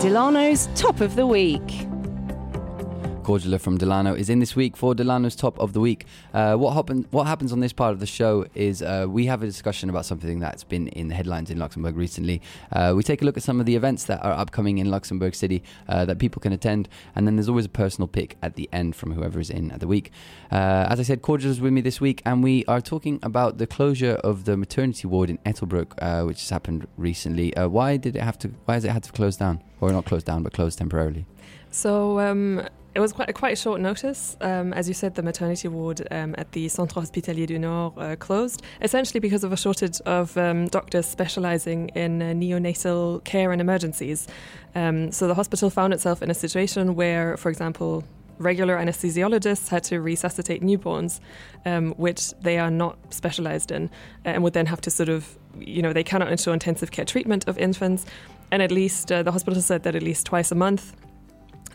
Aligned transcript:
Delano's 0.00 0.70
Top 0.74 1.02
of 1.02 1.14
the 1.14 1.26
Week. 1.26 1.89
Cordula 3.30 3.60
from 3.60 3.78
Delano 3.78 4.12
is 4.14 4.28
in 4.28 4.40
this 4.40 4.56
week 4.56 4.76
for 4.76 4.92
Delano's 4.92 5.36
Top 5.36 5.56
of 5.60 5.72
the 5.72 5.78
Week. 5.78 6.04
Uh, 6.34 6.56
what, 6.56 6.74
happen- 6.74 7.06
what 7.12 7.28
happens 7.28 7.52
on 7.52 7.60
this 7.60 7.72
part 7.72 7.92
of 7.92 8.00
the 8.00 8.06
show 8.06 8.44
is 8.56 8.82
uh, 8.82 9.06
we 9.08 9.26
have 9.26 9.40
a 9.40 9.46
discussion 9.46 9.88
about 9.88 10.04
something 10.04 10.40
that's 10.40 10.64
been 10.64 10.88
in 10.88 11.06
the 11.06 11.14
headlines 11.14 11.48
in 11.48 11.56
Luxembourg 11.56 11.96
recently. 11.96 12.42
Uh, 12.72 12.92
we 12.96 13.04
take 13.04 13.22
a 13.22 13.24
look 13.24 13.36
at 13.36 13.44
some 13.44 13.60
of 13.60 13.66
the 13.66 13.76
events 13.76 14.02
that 14.06 14.20
are 14.24 14.32
upcoming 14.32 14.78
in 14.78 14.90
Luxembourg 14.90 15.36
City 15.36 15.62
uh, 15.88 16.04
that 16.06 16.18
people 16.18 16.40
can 16.40 16.52
attend, 16.52 16.88
and 17.14 17.24
then 17.24 17.36
there's 17.36 17.48
always 17.48 17.66
a 17.66 17.68
personal 17.68 18.08
pick 18.08 18.36
at 18.42 18.56
the 18.56 18.68
end 18.72 18.96
from 18.96 19.12
whoever 19.12 19.38
is 19.38 19.48
in 19.48 19.70
at 19.70 19.78
the 19.78 19.86
week. 19.86 20.10
Uh, 20.50 20.88
as 20.90 20.98
I 20.98 21.04
said, 21.04 21.22
Cordula 21.22 21.50
is 21.50 21.60
with 21.60 21.72
me 21.72 21.82
this 21.82 22.00
week, 22.00 22.22
and 22.26 22.42
we 22.42 22.64
are 22.64 22.80
talking 22.80 23.20
about 23.22 23.58
the 23.58 23.66
closure 23.68 24.14
of 24.24 24.44
the 24.44 24.56
maternity 24.56 25.06
ward 25.06 25.30
in 25.30 25.38
Ettelbruck, 25.46 25.92
uh, 26.02 26.24
which 26.24 26.40
has 26.40 26.50
happened 26.50 26.88
recently. 26.96 27.52
why 27.56 27.96
did 27.96 28.16
it 28.16 28.22
have 28.22 28.40
to? 28.40 28.48
Why 28.64 28.74
has 28.74 28.84
it 28.84 28.90
had 28.90 29.04
to 29.04 29.12
close 29.12 29.36
down, 29.36 29.62
or 29.80 29.92
not 29.92 30.04
close 30.04 30.24
down, 30.24 30.42
but 30.42 30.52
close 30.52 30.74
temporarily? 30.74 31.26
So 31.70 32.18
um, 32.18 32.66
it 32.94 33.00
was 33.00 33.12
quite 33.12 33.32
quite 33.34 33.56
short 33.56 33.80
notice. 33.80 34.36
Um, 34.40 34.72
as 34.72 34.88
you 34.88 34.94
said, 34.94 35.14
the 35.14 35.22
maternity 35.22 35.68
ward 35.68 36.06
um, 36.10 36.34
at 36.38 36.50
the 36.52 36.68
Centre 36.68 37.00
Hospitalier 37.00 37.46
du 37.46 37.58
Nord 37.58 37.92
uh, 37.96 38.16
closed, 38.16 38.62
essentially 38.82 39.20
because 39.20 39.44
of 39.44 39.52
a 39.52 39.56
shortage 39.56 40.00
of 40.02 40.36
um, 40.36 40.66
doctors 40.68 41.06
specialising 41.06 41.88
in 41.90 42.20
uh, 42.20 42.26
neonatal 42.26 43.22
care 43.24 43.52
and 43.52 43.60
emergencies. 43.60 44.26
Um, 44.74 45.12
so 45.12 45.28
the 45.28 45.34
hospital 45.34 45.70
found 45.70 45.92
itself 45.92 46.22
in 46.22 46.30
a 46.30 46.34
situation 46.34 46.96
where, 46.96 47.36
for 47.36 47.48
example, 47.48 48.04
regular 48.38 48.76
anesthesiologists 48.76 49.68
had 49.68 49.84
to 49.84 50.00
resuscitate 50.00 50.62
newborns, 50.62 51.20
um, 51.66 51.92
which 51.92 52.32
they 52.40 52.58
are 52.58 52.70
not 52.70 52.96
specialised 53.10 53.70
in, 53.70 53.90
and 54.24 54.42
would 54.42 54.54
then 54.54 54.66
have 54.66 54.80
to 54.80 54.90
sort 54.90 55.08
of, 55.08 55.38
you 55.58 55.82
know, 55.82 55.92
they 55.92 56.04
cannot 56.04 56.30
ensure 56.32 56.54
intensive 56.54 56.90
care 56.90 57.04
treatment 57.04 57.46
of 57.46 57.58
infants. 57.58 58.04
And 58.50 58.62
at 58.62 58.72
least 58.72 59.12
uh, 59.12 59.22
the 59.22 59.30
hospital 59.30 59.62
said 59.62 59.84
that 59.84 59.94
at 59.94 60.02
least 60.02 60.26
twice 60.26 60.50
a 60.50 60.56
month 60.56 60.96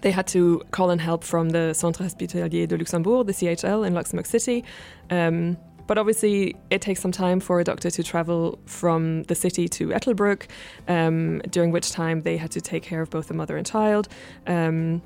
they 0.06 0.12
had 0.12 0.28
to 0.28 0.62
call 0.70 0.92
in 0.92 1.00
help 1.00 1.24
from 1.24 1.50
the 1.50 1.74
Centre 1.74 2.04
Hospitalier 2.04 2.68
de 2.68 2.78
Luxembourg, 2.78 3.26
the 3.26 3.34
CHL 3.34 3.88
in 3.88 3.96
Luxembourg 3.96 4.28
City. 4.28 4.64
Um, 5.10 5.58
but 5.88 5.98
obviously, 5.98 6.56
it 6.70 6.80
takes 6.80 7.02
some 7.02 7.12
time 7.12 7.40
for 7.40 7.60
a 7.60 7.64
doctor 7.64 7.90
to 7.90 8.04
travel 8.04 8.60
from 8.68 9.24
the 9.24 9.34
city 9.34 9.68
to 9.70 9.88
Ettelbruck, 9.88 10.44
um, 10.88 11.40
during 11.50 11.72
which 11.72 11.90
time 11.90 12.22
they 12.22 12.38
had 12.38 12.52
to 12.52 12.62
take 12.62 12.84
care 12.84 13.02
of 13.02 13.10
both 13.10 13.30
the 13.30 13.34
mother 13.34 13.58
and 13.58 13.66
child. 13.66 14.08
Um, 14.46 15.02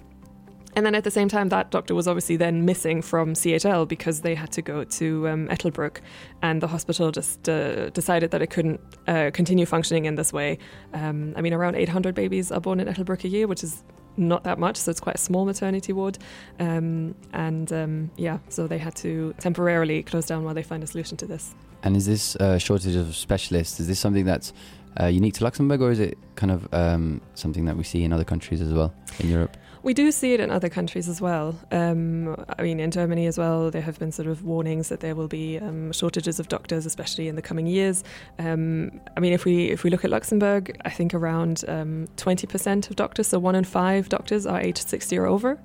and 0.75 0.85
then 0.85 0.95
at 0.95 1.05
the 1.05 1.11
same 1.11 1.29
time, 1.29 1.47
that 1.47 1.71
doctor 1.71 1.95
was 1.95 2.05
obviously 2.05 2.35
then 2.35 2.65
missing 2.65 3.01
from 3.01 3.35
CHL 3.35 3.87
because 3.87 4.19
they 4.19 4.35
had 4.35 4.51
to 4.51 4.61
go 4.61 4.83
to 4.83 5.29
um, 5.29 5.47
Ettelbruck, 5.47 5.99
and 6.41 6.61
the 6.61 6.67
hospital 6.67 7.09
just 7.11 7.47
uh, 7.47 7.89
decided 7.91 8.31
that 8.31 8.41
it 8.41 8.49
couldn't 8.49 8.81
uh, 9.07 9.31
continue 9.33 9.65
functioning 9.65 10.03
in 10.03 10.15
this 10.15 10.33
way. 10.33 10.57
Um, 10.93 11.33
I 11.37 11.41
mean, 11.41 11.53
around 11.53 11.75
800 11.75 12.13
babies 12.13 12.51
are 12.51 12.59
born 12.59 12.81
in 12.81 12.87
Ettelbruck 12.87 13.23
a 13.23 13.29
year, 13.29 13.47
which 13.47 13.63
is 13.63 13.81
not 14.17 14.43
that 14.43 14.59
much, 14.59 14.77
so 14.77 14.91
it's 14.91 14.99
quite 14.99 15.15
a 15.15 15.19
small 15.19 15.45
maternity 15.45 15.93
ward. 15.93 16.17
Um, 16.59 17.15
and 17.33 17.71
um, 17.71 18.11
yeah, 18.17 18.39
so 18.49 18.67
they 18.67 18.77
had 18.77 18.95
to 18.97 19.33
temporarily 19.39 20.03
close 20.03 20.25
down 20.25 20.43
while 20.43 20.53
they 20.53 20.63
find 20.63 20.83
a 20.83 20.87
solution 20.87 21.17
to 21.17 21.25
this. 21.25 21.55
And 21.83 21.95
is 21.95 22.05
this 22.05 22.35
uh, 22.35 22.57
shortage 22.57 22.95
of 22.95 23.15
specialists? 23.15 23.79
Is 23.79 23.87
this 23.87 23.99
something 23.99 24.25
that's 24.25 24.53
uh, 24.99 25.05
unique 25.05 25.35
to 25.35 25.43
Luxembourg, 25.43 25.81
or 25.81 25.91
is 25.91 25.99
it 25.99 26.17
kind 26.35 26.51
of 26.51 26.67
um, 26.73 27.21
something 27.35 27.65
that 27.65 27.77
we 27.77 27.83
see 27.83 28.03
in 28.03 28.11
other 28.11 28.25
countries 28.25 28.61
as 28.61 28.73
well 28.73 28.93
in 29.19 29.29
Europe? 29.29 29.55
We 29.81 29.93
do 29.93 30.11
see 30.11 30.33
it 30.33 30.39
in 30.39 30.51
other 30.51 30.67
countries 30.67 31.07
as 31.07 31.21
well. 31.21 31.57
Um, 31.71 32.35
I 32.57 32.63
mean, 32.63 32.79
in 32.79 32.91
Germany 32.91 33.27
as 33.27 33.37
well, 33.37 33.71
there 33.71 33.81
have 33.81 33.97
been 33.97 34.11
sort 34.11 34.27
of 34.27 34.43
warnings 34.43 34.89
that 34.89 34.99
there 34.99 35.15
will 35.15 35.29
be 35.29 35.57
um, 35.57 35.93
shortages 35.93 36.39
of 36.39 36.49
doctors, 36.49 36.85
especially 36.85 37.29
in 37.29 37.35
the 37.35 37.41
coming 37.41 37.65
years. 37.65 38.03
Um, 38.39 38.99
I 39.15 39.21
mean, 39.21 39.31
if 39.31 39.45
we 39.45 39.69
if 39.69 39.83
we 39.83 39.89
look 39.89 40.03
at 40.03 40.11
Luxembourg, 40.11 40.75
I 40.83 40.89
think 40.89 41.13
around 41.13 41.63
um, 41.67 42.07
twenty 42.17 42.45
percent 42.45 42.89
of 42.89 42.97
doctors, 42.97 43.27
so 43.27 43.39
one 43.39 43.55
in 43.55 43.63
five 43.63 44.09
doctors, 44.09 44.45
are 44.45 44.59
aged 44.59 44.89
sixty 44.89 45.17
or 45.17 45.25
over, 45.25 45.57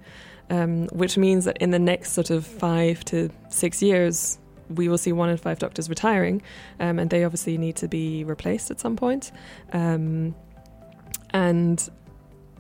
um, 0.49 0.87
which 0.93 1.19
means 1.19 1.45
that 1.45 1.59
in 1.59 1.71
the 1.73 1.79
next 1.81 2.13
sort 2.13 2.31
of 2.31 2.47
five 2.47 3.05
to 3.07 3.31
six 3.49 3.83
years, 3.83 4.39
we 4.69 4.89
will 4.89 4.99
see 4.99 5.13
one 5.13 5.29
in 5.29 5.37
five 5.37 5.59
doctors 5.59 5.89
retiring, 5.89 6.41
um, 6.79 7.01
and 7.01 7.11
they 7.11 7.25
obviously 7.25 7.59
need 7.59 7.75
to 7.77 7.89
be 7.89 8.23
replaced 8.23 8.71
at 8.71 8.79
some 8.79 8.95
point. 8.95 9.33
Um, 9.73 10.37
and 11.31 11.91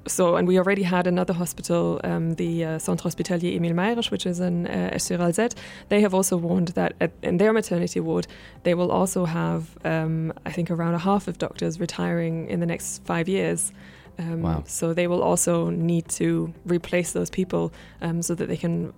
so, 0.06 0.36
and 0.36 0.46
we 0.46 0.58
already 0.58 0.82
had 0.82 1.06
another 1.06 1.32
hospital, 1.32 2.00
um, 2.04 2.34
the 2.34 2.64
uh, 2.64 2.78
Centre 2.78 3.04
Hospitalier 3.04 3.56
Emile 3.56 3.72
Mayrisch, 3.72 4.10
which 4.10 4.26
is 4.26 4.40
in 4.40 4.66
uh, 4.66 4.90
Esch-sur-Alzette. 4.92 5.54
They 5.88 6.00
have 6.00 6.14
also 6.14 6.36
warned 6.36 6.68
that 6.68 6.94
at, 7.00 7.12
in 7.22 7.38
their 7.38 7.52
maternity 7.52 8.00
ward, 8.00 8.26
they 8.62 8.74
will 8.74 8.90
also 8.90 9.24
have, 9.24 9.76
um, 9.84 10.32
I 10.44 10.52
think, 10.52 10.70
around 10.70 10.94
a 10.94 10.98
half 10.98 11.28
of 11.28 11.38
doctors 11.38 11.80
retiring 11.80 12.48
in 12.48 12.60
the 12.60 12.66
next 12.66 13.04
five 13.04 13.28
years. 13.28 13.72
Um, 14.18 14.42
wow. 14.42 14.62
So 14.66 14.94
they 14.94 15.06
will 15.06 15.22
also 15.22 15.70
need 15.70 16.08
to 16.10 16.52
replace 16.64 17.12
those 17.12 17.30
people 17.30 17.72
um, 18.00 18.22
so 18.22 18.34
that 18.34 18.46
they 18.46 18.56
can 18.56 18.92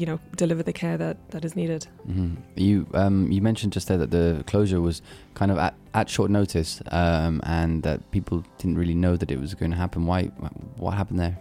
you 0.00 0.06
know 0.06 0.18
deliver 0.36 0.62
the 0.62 0.72
care 0.72 0.96
that, 0.96 1.16
that 1.30 1.44
is 1.44 1.54
needed. 1.54 1.86
Mm-hmm. 2.08 2.36
You 2.56 2.86
um, 2.94 3.30
you 3.30 3.42
mentioned 3.42 3.74
just 3.74 3.86
there 3.88 3.98
that 3.98 4.10
the 4.10 4.42
closure 4.46 4.80
was 4.80 5.02
kind 5.34 5.50
of 5.52 5.58
at, 5.58 5.74
at 5.92 6.08
short 6.08 6.30
notice, 6.30 6.80
um, 6.90 7.40
and 7.44 7.82
that 7.82 8.10
people 8.10 8.42
didn't 8.56 8.78
really 8.78 8.94
know 8.94 9.16
that 9.16 9.30
it 9.30 9.38
was 9.38 9.52
going 9.54 9.72
to 9.72 9.76
happen. 9.76 10.06
Why? 10.06 10.24
What 10.76 10.92
happened 10.92 11.20
there? 11.20 11.36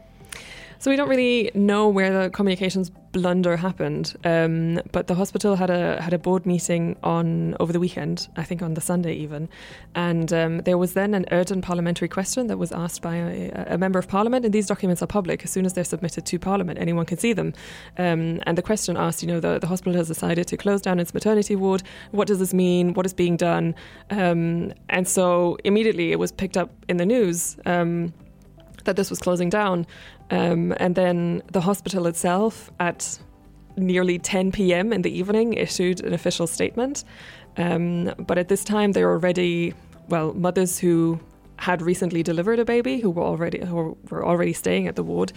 So 0.82 0.90
we 0.90 0.96
don't 0.96 1.10
really 1.10 1.52
know 1.54 1.90
where 1.90 2.24
the 2.24 2.30
communications 2.30 2.90
blunder 3.12 3.58
happened, 3.58 4.16
um, 4.24 4.80
but 4.94 5.08
the 5.08 5.16
hospital 5.16 5.58
had 5.58 5.70
a 5.70 6.02
had 6.02 6.14
a 6.14 6.18
board 6.18 6.46
meeting 6.46 6.96
on 7.04 7.58
over 7.60 7.74
the 7.74 7.82
weekend, 7.82 8.30
I 8.38 8.44
think 8.44 8.62
on 8.62 8.76
the 8.76 8.82
Sunday 8.82 9.14
even, 9.16 9.50
and 9.94 10.32
um, 10.32 10.60
there 10.60 10.78
was 10.78 10.94
then 10.94 11.14
an 11.14 11.26
urgent 11.32 11.66
parliamentary 11.66 12.08
question 12.08 12.48
that 12.48 12.58
was 12.58 12.72
asked 12.72 13.02
by 13.02 13.18
a, 13.18 13.74
a, 13.74 13.78
member 13.78 14.00
of 14.00 14.08
parliament, 14.08 14.46
and 14.46 14.54
these 14.54 14.68
documents 14.68 15.02
are 15.02 15.08
public. 15.08 15.44
As 15.44 15.52
soon 15.52 15.66
as 15.66 15.74
they're 15.74 15.84
submitted 15.84 16.26
to 16.26 16.40
parliament, 16.40 16.80
anyone 16.80 17.06
can 17.06 17.18
see 17.18 17.34
them. 17.34 17.54
Um, 17.98 18.40
and 18.44 18.58
the 18.58 18.62
question 18.62 18.96
asked, 18.96 19.22
you 19.22 19.28
know, 19.28 19.42
the, 19.42 19.60
the 19.60 19.68
hospital 19.68 19.96
has 19.96 20.08
decided 20.08 20.48
to 20.48 20.56
close 20.56 20.80
down 20.80 20.98
its 21.02 21.14
maternity 21.14 21.58
ward. 21.58 21.84
What 22.12 22.30
does 22.30 22.40
this 22.40 22.54
mean? 22.54 22.94
What 22.94 23.06
is 23.06 23.14
being 23.14 23.36
done? 23.36 23.76
Um, 24.12 24.72
and 24.88 25.06
so 25.10 25.58
immediately 25.66 26.14
it 26.14 26.20
was 26.20 26.32
picked 26.32 26.56
up 26.56 26.72
in 26.88 26.96
the 26.96 27.06
news 27.06 27.58
um, 27.66 28.14
that 28.86 28.96
this 28.96 29.10
was 29.10 29.20
closing 29.20 29.50
down. 29.50 29.86
Um, 30.32 30.74
and 30.78 30.96
then 30.96 31.42
the 31.52 31.62
hospital 31.62 32.08
itself, 32.08 32.72
at 32.80 33.20
nearly 33.78 34.20
10 34.20 34.52
p.m. 34.52 34.94
in 34.94 35.02
the 35.02 35.12
evening, 35.12 35.54
issued 35.54 36.02
an 36.02 36.14
official 36.14 36.48
statement. 36.48 37.04
Um, 37.58 38.14
but 38.18 38.38
at 38.38 38.48
this 38.48 38.64
time, 38.64 38.92
there 38.92 39.08
were 39.08 39.14
already, 39.14 39.74
well, 40.10 40.34
mothers 40.34 40.78
who 40.78 41.20
had 41.58 41.82
recently 41.82 42.24
delivered 42.24 42.60
a 42.60 42.66
baby 42.66 43.00
who 43.00 43.10
were 43.10 43.24
already 43.24 43.60
who 43.66 43.98
were 44.10 44.26
already 44.26 44.54
staying 44.54 44.88
at 44.88 44.96
the 44.96 45.04
ward. 45.04 45.34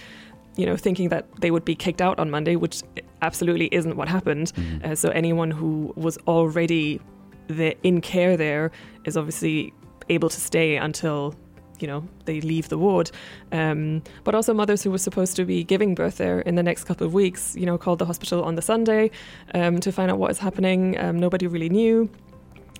You 0.56 0.66
know, 0.66 0.76
thinking 0.76 1.08
that 1.08 1.26
they 1.40 1.50
would 1.50 1.64
be 1.64 1.74
kicked 1.74 2.02
out 2.02 2.18
on 2.18 2.30
Monday, 2.30 2.56
which 2.56 2.82
absolutely 3.22 3.70
isn't 3.72 3.96
what 3.96 4.08
happened. 4.08 4.52
Mm-hmm. 4.54 4.92
Uh, 4.92 4.94
so 4.94 5.08
anyone 5.08 5.50
who 5.50 5.94
was 5.96 6.18
already 6.26 7.00
the, 7.48 7.74
in 7.82 8.02
care 8.02 8.36
there 8.36 8.70
is 9.04 9.16
obviously 9.16 9.72
able 10.10 10.28
to 10.28 10.40
stay 10.40 10.76
until 10.76 11.34
you 11.82 11.88
know 11.88 12.06
they 12.24 12.40
leave 12.40 12.68
the 12.68 12.78
ward. 12.78 13.10
Um, 13.50 14.02
but 14.24 14.34
also 14.34 14.54
mothers 14.54 14.82
who 14.82 14.90
were 14.90 14.98
supposed 14.98 15.36
to 15.36 15.44
be 15.44 15.64
giving 15.64 15.94
birth 15.94 16.16
there 16.16 16.40
in 16.40 16.54
the 16.54 16.62
next 16.62 16.84
couple 16.84 17.06
of 17.06 17.12
weeks, 17.12 17.56
you 17.56 17.66
know, 17.66 17.76
called 17.76 17.98
the 17.98 18.06
hospital 18.06 18.44
on 18.44 18.54
the 18.54 18.62
Sunday 18.62 19.10
um, 19.54 19.80
to 19.80 19.92
find 19.92 20.10
out 20.10 20.18
what 20.18 20.30
is 20.30 20.38
happening. 20.38 20.98
Um, 20.98 21.18
nobody 21.18 21.46
really 21.46 21.68
knew 21.68 22.08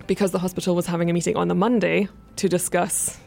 because 0.07 0.31
the 0.31 0.39
hospital 0.39 0.75
was 0.75 0.85
having 0.87 1.09
a 1.09 1.13
meeting 1.13 1.35
on 1.35 1.47
the 1.47 1.55
Monday 1.55 2.07
to 2.37 2.49
discuss. 2.49 3.19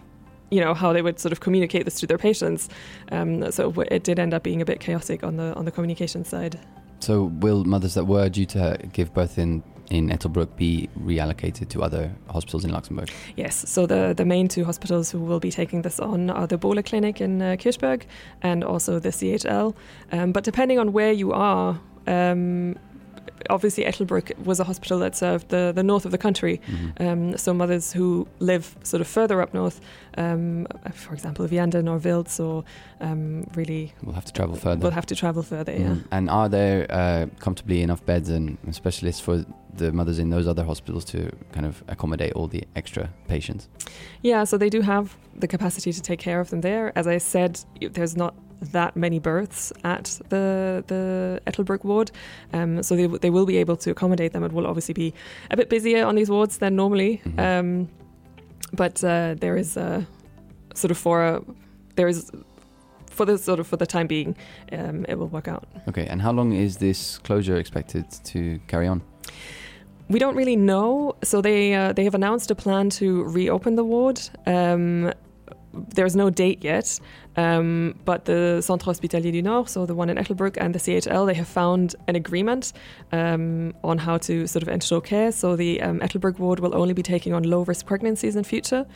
You 0.50 0.60
know 0.60 0.74
how 0.74 0.92
they 0.92 1.02
would 1.02 1.18
sort 1.18 1.32
of 1.32 1.40
communicate 1.40 1.84
this 1.84 1.98
to 2.00 2.06
their 2.06 2.18
patients, 2.18 2.68
um, 3.10 3.50
so 3.50 3.72
it 3.90 4.04
did 4.04 4.18
end 4.20 4.32
up 4.32 4.44
being 4.44 4.62
a 4.62 4.64
bit 4.64 4.78
chaotic 4.78 5.24
on 5.24 5.36
the 5.36 5.52
on 5.54 5.64
the 5.64 5.72
communication 5.72 6.24
side. 6.24 6.60
So, 7.00 7.24
will 7.24 7.64
mothers 7.64 7.94
that 7.94 8.04
were 8.04 8.28
due 8.28 8.46
to 8.46 8.78
give 8.92 9.12
birth 9.12 9.38
in 9.38 9.62
in 9.90 10.08
Ettelbruck 10.08 10.56
be 10.56 10.88
reallocated 11.00 11.68
to 11.68 11.82
other 11.82 12.12
hospitals 12.28 12.64
in 12.64 12.72
Luxembourg? 12.72 13.10
Yes, 13.36 13.68
so 13.68 13.86
the, 13.86 14.14
the 14.16 14.24
main 14.24 14.48
two 14.48 14.64
hospitals 14.64 15.10
who 15.10 15.20
will 15.20 15.40
be 15.40 15.50
taking 15.50 15.82
this 15.82 16.00
on 16.00 16.30
are 16.30 16.46
the 16.46 16.58
Bohler 16.58 16.84
Clinic 16.84 17.20
in 17.20 17.40
uh, 17.40 17.56
Kirchberg 17.58 18.02
and 18.42 18.64
also 18.64 18.98
the 18.98 19.10
CHL. 19.10 19.74
Um, 20.12 20.32
but 20.32 20.44
depending 20.44 20.78
on 20.78 20.92
where 20.92 21.12
you 21.12 21.32
are, 21.32 21.80
um, 22.06 22.76
obviously 23.50 23.84
Ettelbruck 23.84 24.36
was 24.44 24.60
a 24.60 24.64
hospital 24.64 24.98
that 25.00 25.16
served 25.16 25.48
the, 25.48 25.72
the 25.74 25.82
north 25.82 26.04
of 26.04 26.10
the 26.10 26.18
country. 26.18 26.60
Mm-hmm. 26.66 27.06
Um, 27.06 27.36
so 27.36 27.52
mothers 27.54 27.92
who 27.92 28.26
live 28.38 28.76
sort 28.82 29.00
of 29.00 29.06
further 29.06 29.40
up 29.42 29.54
north, 29.54 29.80
um, 30.16 30.66
for 30.92 31.14
example, 31.14 31.46
Vianden 31.46 31.88
or 31.88 31.98
Wiltz, 31.98 32.40
or 32.40 32.64
um, 33.00 33.46
really 33.54 33.92
will 34.02 34.14
have 34.14 34.24
to 34.24 34.32
travel 34.32 34.56
further. 34.56 34.82
Will 34.82 34.90
have 34.90 35.06
to 35.06 35.16
travel 35.16 35.42
further. 35.42 35.72
Mm-hmm. 35.72 35.94
Yeah. 35.94 36.00
And 36.10 36.30
are 36.30 36.48
there 36.48 36.86
uh, 36.90 37.26
comfortably 37.38 37.82
enough 37.82 38.04
beds 38.04 38.28
and 38.28 38.58
specialists 38.72 39.20
for 39.20 39.44
the 39.76 39.92
mothers 39.92 40.18
in 40.18 40.30
those 40.30 40.46
other 40.46 40.64
hospitals 40.64 41.04
to 41.06 41.30
kind 41.52 41.66
of 41.66 41.82
accommodate 41.88 42.32
all 42.32 42.48
the 42.48 42.64
extra 42.74 43.10
patients? 43.28 43.68
Yeah, 44.22 44.44
so 44.44 44.58
they 44.58 44.70
do 44.70 44.80
have 44.80 45.16
the 45.34 45.48
capacity 45.48 45.92
to 45.92 46.02
take 46.02 46.18
care 46.18 46.40
of 46.40 46.50
them 46.50 46.60
there. 46.60 46.92
As 46.96 47.06
I 47.06 47.18
said, 47.18 47.60
there's 47.80 48.16
not 48.16 48.34
that 48.72 48.96
many 48.96 49.18
births 49.18 49.72
at 49.84 50.18
the 50.28 50.82
the 50.86 51.40
Ettelbruck 51.46 51.84
ward, 51.84 52.10
um, 52.52 52.82
so 52.82 52.96
they 52.96 53.06
they 53.06 53.30
will 53.30 53.46
be 53.46 53.58
able 53.58 53.76
to 53.76 53.90
accommodate 53.90 54.32
them. 54.32 54.44
It 54.44 54.52
will 54.52 54.66
obviously 54.66 54.94
be 54.94 55.12
a 55.50 55.56
bit 55.56 55.68
busier 55.68 56.06
on 56.06 56.14
these 56.14 56.30
wards 56.30 56.58
than 56.58 56.74
normally, 56.74 57.20
mm-hmm. 57.24 57.38
um, 57.38 57.88
but 58.72 59.04
uh, 59.04 59.34
there 59.38 59.56
is 59.56 59.76
a 59.76 60.06
sort 60.74 60.90
of 60.90 60.98
for 60.98 61.22
a, 61.22 61.42
there 61.96 62.08
is 62.08 62.30
for 63.16 63.24
the 63.26 63.38
sort 63.38 63.60
of 63.60 63.66
for 63.66 63.76
the 63.76 63.86
time 63.86 64.06
being, 64.06 64.36
um, 64.72 65.06
it 65.08 65.18
will 65.18 65.28
work 65.28 65.48
out. 65.48 65.64
Okay, 65.88 66.06
and 66.06 66.20
how 66.20 66.32
long 66.32 66.52
is 66.52 66.76
this 66.76 67.18
closure 67.18 67.56
expected 67.56 68.04
to 68.24 68.60
carry 68.68 68.86
on? 68.86 69.00
We 70.08 70.18
don't 70.18 70.36
really 70.36 70.56
know. 70.56 71.16
So 71.24 71.40
they 71.40 71.74
uh, 71.74 71.92
they 71.92 72.04
have 72.04 72.14
announced 72.14 72.50
a 72.50 72.54
plan 72.54 72.90
to 72.90 73.24
reopen 73.24 73.74
the 73.74 73.84
ward. 73.84 74.20
Um, 74.46 75.12
there's 75.94 76.16
no 76.16 76.30
date 76.30 76.64
yet, 76.64 76.98
um, 77.36 77.94
but 78.04 78.24
the 78.24 78.62
Centre 78.62 78.86
Hospitalier 78.86 79.32
du 79.32 79.42
Nord, 79.42 79.68
so 79.68 79.84
the 79.84 79.94
one 79.94 80.08
in 80.08 80.16
Ettelbruck, 80.16 80.56
and 80.58 80.74
the 80.74 80.78
CHL, 80.78 81.26
they 81.26 81.34
have 81.34 81.48
found 81.48 81.94
an 82.08 82.16
agreement 82.16 82.72
um, 83.12 83.74
on 83.84 83.98
how 83.98 84.16
to 84.18 84.46
sort 84.46 84.62
of 84.62 84.68
ensure 84.68 85.00
care. 85.00 85.32
So 85.32 85.56
the 85.56 85.82
um, 85.82 86.00
Ettelbruck 86.00 86.38
ward 86.38 86.60
will 86.60 86.74
only 86.74 86.94
be 86.94 87.02
taking 87.02 87.34
on 87.34 87.42
low 87.42 87.62
risk 87.62 87.86
pregnancies 87.86 88.36
in 88.36 88.44
future, 88.44 88.86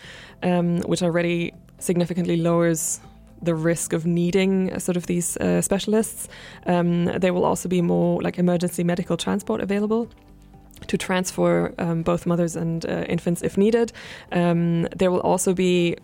um, 0.43 0.79
which 0.83 1.03
already 1.03 1.53
significantly 1.79 2.37
lowers 2.37 3.01
the 3.43 3.55
risk 3.55 3.93
of 3.93 4.07
needing 4.07 4.73
uh, 4.73 4.79
sort 4.79 4.97
of 4.97 5.07
these 5.07 5.37
uh, 5.39 5.61
specialists. 5.63 6.29
Um, 6.67 7.07
there 7.07 7.33
will 7.33 7.45
also 7.45 7.69
be 7.69 7.83
more 7.83 8.23
like 8.23 8.39
emergency 8.39 8.85
medical 8.85 9.17
transport 9.17 9.61
available 9.61 10.09
to 10.87 10.99
transfer 10.99 11.75
um, 11.79 12.03
both 12.03 12.27
mothers 12.27 12.57
and 12.57 12.87
uh, 12.87 13.05
infants 13.09 13.43
if 13.43 13.57
needed. 13.57 13.93
Um, 14.33 14.83
there 14.97 15.11
will 15.11 15.21
also 15.21 15.55
be 15.55 15.97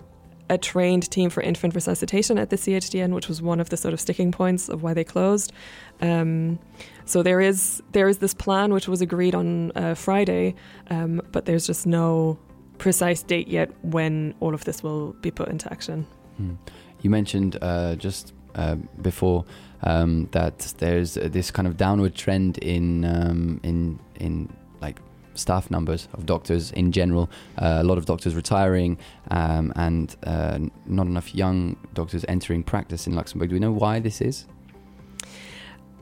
a 0.48 0.58
trained 0.58 1.10
team 1.10 1.30
for 1.30 1.42
infant 1.42 1.74
resuscitation 1.74 2.38
at 2.38 2.50
the 2.50 2.56
CHDN, 2.56 3.12
which 3.12 3.28
was 3.28 3.42
one 3.42 3.60
of 3.60 3.70
the 3.70 3.76
sort 3.76 3.92
of 3.92 4.00
sticking 4.00 4.30
points 4.32 4.68
of 4.68 4.82
why 4.82 4.94
they 4.94 5.04
closed. 5.04 5.52
Um, 6.00 6.58
so 7.04 7.22
there 7.22 7.40
is 7.40 7.82
there 7.92 8.08
is 8.08 8.18
this 8.18 8.34
plan 8.34 8.72
which 8.72 8.88
was 8.88 9.00
agreed 9.00 9.34
on 9.34 9.72
uh, 9.74 9.94
Friday, 9.94 10.54
um, 10.90 11.20
but 11.32 11.46
there's 11.46 11.66
just 11.66 11.86
no 11.86 12.38
precise 12.78 13.22
date 13.22 13.48
yet 13.48 13.70
when 13.82 14.34
all 14.40 14.54
of 14.54 14.64
this 14.64 14.82
will 14.82 15.12
be 15.14 15.30
put 15.30 15.48
into 15.48 15.70
action. 15.72 16.06
Hmm. 16.36 16.54
You 17.00 17.10
mentioned 17.10 17.58
uh, 17.62 17.96
just 17.96 18.32
uh, 18.54 18.76
before 19.00 19.44
um, 19.82 20.28
that 20.32 20.74
there's 20.78 21.14
this 21.14 21.50
kind 21.50 21.66
of 21.68 21.76
downward 21.76 22.14
trend 22.14 22.58
in 22.58 23.04
um, 23.04 23.60
in 23.62 23.98
in 24.16 24.48
like 24.80 25.00
staff 25.34 25.70
numbers 25.70 26.08
of 26.14 26.26
doctors 26.26 26.72
in 26.72 26.92
general. 26.92 27.28
Uh, 27.58 27.78
a 27.80 27.84
lot 27.84 27.98
of 27.98 28.06
doctors 28.06 28.34
retiring, 28.34 28.98
um, 29.30 29.72
and 29.76 30.16
uh, 30.24 30.58
not 30.86 31.06
enough 31.06 31.34
young 31.34 31.76
doctors 31.94 32.24
entering 32.28 32.62
practice 32.62 33.06
in 33.06 33.14
Luxembourg. 33.14 33.50
Do 33.50 33.56
we 33.56 33.60
know 33.60 33.72
why 33.72 34.00
this 34.00 34.20
is? 34.20 34.46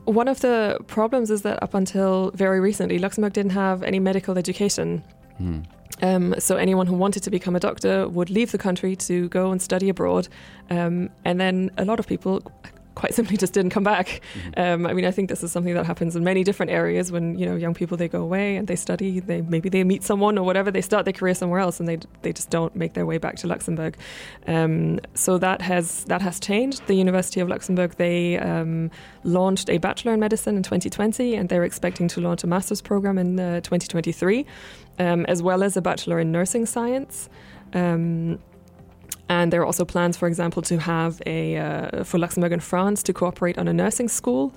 One 0.05 0.27
of 0.27 0.39
the 0.41 0.79
problems 0.87 1.31
is 1.31 1.41
that 1.41 1.61
up 1.63 1.73
until 1.73 2.31
very 2.31 2.59
recently, 2.59 2.99
Luxembourg 2.99 3.33
didn't 3.33 3.53
have 3.53 3.81
any 3.83 3.99
medical 3.99 4.37
education. 4.37 5.03
Hmm. 5.37 5.61
Um, 6.01 6.35
so 6.39 6.57
anyone 6.57 6.87
who 6.87 6.95
wanted 6.95 7.23
to 7.23 7.31
become 7.31 7.55
a 7.55 7.59
doctor 7.59 8.07
would 8.09 8.29
leave 8.29 8.51
the 8.51 8.57
country 8.57 8.95
to 8.97 9.29
go 9.29 9.51
and 9.51 9.61
study 9.61 9.89
abroad, 9.89 10.27
um, 10.69 11.09
and 11.23 11.39
then 11.39 11.71
a 11.77 11.85
lot 11.85 11.99
of 11.99 12.07
people 12.07 12.41
quite 12.95 13.13
simply 13.13 13.37
just 13.37 13.53
didn't 13.53 13.71
come 13.71 13.83
back. 13.83 14.21
Mm-hmm. 14.33 14.61
Um, 14.61 14.85
I 14.87 14.93
mean, 14.93 15.05
I 15.05 15.11
think 15.11 15.29
this 15.29 15.43
is 15.43 15.51
something 15.51 15.73
that 15.73 15.85
happens 15.85 16.15
in 16.15 16.23
many 16.23 16.43
different 16.43 16.71
areas 16.71 17.11
when 17.11 17.37
you 17.37 17.45
know 17.45 17.55
young 17.55 17.73
people 17.73 17.97
they 17.97 18.07
go 18.07 18.21
away 18.21 18.55
and 18.55 18.67
they 18.67 18.75
study, 18.75 19.19
they 19.19 19.41
maybe 19.41 19.69
they 19.69 19.83
meet 19.83 20.03
someone 20.03 20.37
or 20.37 20.45
whatever, 20.45 20.71
they 20.71 20.81
start 20.81 21.05
their 21.05 21.13
career 21.13 21.35
somewhere 21.35 21.59
else 21.59 21.79
and 21.79 21.87
they 21.87 21.99
they 22.21 22.33
just 22.33 22.49
don't 22.49 22.75
make 22.75 22.93
their 22.93 23.05
way 23.05 23.17
back 23.17 23.35
to 23.37 23.47
Luxembourg. 23.47 23.97
Um, 24.47 24.99
so 25.13 25.37
that 25.37 25.61
has 25.61 26.05
that 26.05 26.21
has 26.21 26.39
changed. 26.39 26.87
The 26.87 26.95
University 26.95 27.39
of 27.39 27.49
Luxembourg 27.49 27.95
they 27.97 28.37
um, 28.39 28.89
launched 29.23 29.69
a 29.69 29.77
bachelor 29.77 30.13
in 30.13 30.19
medicine 30.19 30.55
in 30.55 30.63
2020 30.63 31.35
and 31.35 31.49
they're 31.49 31.63
expecting 31.63 32.07
to 32.09 32.21
launch 32.21 32.43
a 32.43 32.47
master's 32.47 32.81
program 32.81 33.17
in 33.17 33.39
uh, 33.39 33.61
2023, 33.61 34.45
um, 34.99 35.25
as 35.25 35.41
well 35.41 35.63
as 35.63 35.77
a 35.77 35.81
bachelor 35.81 36.19
in 36.19 36.31
nursing 36.31 36.65
science. 36.65 37.29
Um, 37.73 38.39
and 39.27 39.51
there 39.51 39.61
are 39.61 39.65
also 39.65 39.85
plans, 39.85 40.17
for 40.17 40.27
example, 40.27 40.61
to 40.63 40.77
have 40.77 41.21
a 41.25 41.57
uh, 41.57 42.03
for 42.03 42.19
Luxembourg 42.19 42.51
and 42.51 42.63
France 42.63 43.03
to 43.03 43.13
cooperate 43.13 43.57
on 43.57 43.67
a 43.67 43.73
nursing 43.73 44.07
school, 44.07 44.53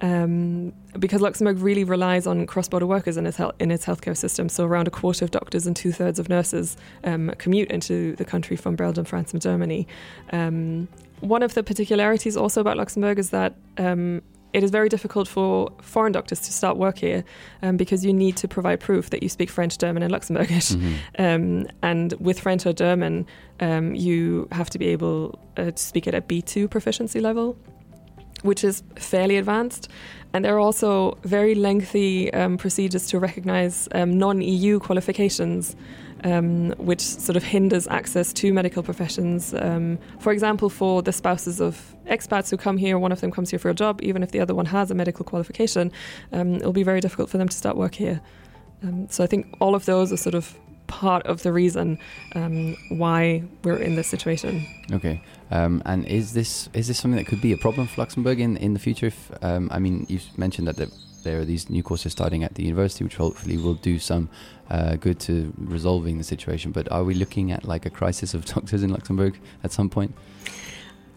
um, 0.00 0.72
because 0.98 1.20
Luxembourg 1.20 1.58
really 1.58 1.84
relies 1.84 2.26
on 2.26 2.46
cross-border 2.46 2.86
workers 2.86 3.16
in 3.16 3.26
its 3.26 3.36
health, 3.36 3.54
in 3.58 3.70
its 3.70 3.86
healthcare 3.86 4.16
system. 4.16 4.48
So 4.48 4.64
around 4.64 4.86
a 4.86 4.90
quarter 4.90 5.24
of 5.24 5.30
doctors 5.30 5.66
and 5.66 5.74
two-thirds 5.74 6.18
of 6.18 6.28
nurses 6.28 6.76
um, 7.04 7.32
commute 7.38 7.70
into 7.70 8.14
the 8.16 8.24
country 8.24 8.56
from 8.56 8.76
Belgium, 8.76 9.04
France, 9.04 9.32
and 9.32 9.42
Germany. 9.42 9.86
Um, 10.32 10.88
one 11.20 11.42
of 11.42 11.54
the 11.54 11.62
particularities 11.62 12.36
also 12.36 12.60
about 12.60 12.76
Luxembourg 12.76 13.18
is 13.18 13.30
that 13.30 13.54
um, 13.78 14.22
it 14.54 14.62
is 14.62 14.70
very 14.70 14.88
difficult 14.88 15.26
for 15.26 15.70
foreign 15.82 16.12
doctors 16.12 16.40
to 16.40 16.52
start 16.52 16.76
work 16.76 16.98
here 16.98 17.24
um, 17.62 17.76
because 17.76 18.04
you 18.04 18.12
need 18.12 18.36
to 18.36 18.46
provide 18.46 18.78
proof 18.78 19.10
that 19.10 19.22
you 19.22 19.28
speak 19.28 19.50
French, 19.50 19.76
German, 19.78 20.02
and 20.04 20.12
Luxembourgish. 20.12 20.76
Mm-hmm. 20.76 20.94
Um, 21.18 21.66
and 21.82 22.14
with 22.20 22.38
French 22.38 22.64
or 22.64 22.72
German, 22.72 23.26
um, 23.58 23.96
you 23.96 24.48
have 24.52 24.70
to 24.70 24.78
be 24.78 24.86
able 24.86 25.38
uh, 25.56 25.72
to 25.72 25.76
speak 25.76 26.06
at 26.06 26.14
a 26.14 26.22
B2 26.22 26.70
proficiency 26.70 27.20
level, 27.20 27.58
which 28.42 28.62
is 28.62 28.84
fairly 28.94 29.36
advanced. 29.38 29.88
And 30.32 30.44
there 30.44 30.54
are 30.54 30.60
also 30.60 31.18
very 31.24 31.56
lengthy 31.56 32.32
um, 32.32 32.56
procedures 32.56 33.08
to 33.08 33.18
recognize 33.18 33.88
um, 33.92 34.16
non 34.16 34.40
EU 34.40 34.78
qualifications 34.78 35.74
um, 36.22 36.70
which 36.78 37.00
sort 37.00 37.36
of 37.36 37.42
hinders 37.42 37.86
access 37.88 38.32
to 38.34 38.52
medical 38.52 38.82
professions. 38.82 39.54
Um, 39.54 39.98
for 40.20 40.32
example, 40.32 40.70
for 40.70 41.02
the 41.02 41.12
spouses 41.12 41.60
of 41.60 41.94
expats 42.06 42.50
who 42.50 42.56
come 42.56 42.76
here, 42.76 42.98
one 42.98 43.12
of 43.12 43.20
them 43.20 43.30
comes 43.30 43.50
here 43.50 43.58
for 43.58 43.70
a 43.70 43.74
job, 43.74 44.00
even 44.02 44.22
if 44.22 44.30
the 44.30 44.40
other 44.40 44.54
one 44.54 44.66
has 44.66 44.90
a 44.90 44.94
medical 44.94 45.24
qualification, 45.24 45.90
um, 46.32 46.54
it'll 46.56 46.72
be 46.72 46.82
very 46.82 47.00
difficult 47.00 47.30
for 47.30 47.38
them 47.38 47.48
to 47.48 47.56
start 47.56 47.76
work 47.76 47.94
here. 47.94 48.20
Um, 48.82 49.08
so 49.10 49.24
I 49.24 49.26
think 49.26 49.54
all 49.60 49.74
of 49.74 49.84
those 49.86 50.12
are 50.12 50.16
sort 50.16 50.34
of 50.34 50.56
part 50.86 51.26
of 51.26 51.42
the 51.42 51.52
reason 51.52 51.98
um, 52.34 52.76
why 52.90 53.42
we're 53.62 53.76
in 53.76 53.96
this 53.96 54.06
situation. 54.06 54.66
Okay, 54.92 55.22
um, 55.50 55.82
and 55.86 56.06
is 56.06 56.34
this 56.34 56.68
is 56.74 56.88
this 56.88 56.98
something 56.98 57.16
that 57.16 57.26
could 57.26 57.40
be 57.40 57.52
a 57.52 57.56
problem 57.56 57.86
for 57.86 58.02
Luxembourg 58.02 58.38
in 58.38 58.56
in 58.58 58.74
the 58.74 58.80
future? 58.80 59.06
If 59.06 59.30
I 59.42 59.78
mean, 59.78 60.06
you've 60.08 60.36
mentioned 60.36 60.68
that 60.68 60.76
the 60.76 60.92
there 61.24 61.40
are 61.40 61.44
these 61.44 61.68
new 61.68 61.82
courses 61.82 62.12
starting 62.12 62.44
at 62.44 62.54
the 62.54 62.62
university, 62.62 63.02
which 63.04 63.16
hopefully 63.16 63.56
will 63.56 63.74
do 63.74 63.98
some 63.98 64.28
uh, 64.70 64.96
good 64.96 65.18
to 65.20 65.52
resolving 65.58 66.18
the 66.18 66.24
situation. 66.24 66.70
But 66.70 66.90
are 66.92 67.04
we 67.04 67.14
looking 67.14 67.50
at 67.50 67.64
like 67.64 67.86
a 67.86 67.90
crisis 67.90 68.34
of 68.34 68.44
doctors 68.54 68.82
in 68.82 68.90
Luxembourg 68.90 69.38
at 69.64 69.72
some 69.72 69.90
point? 69.90 70.14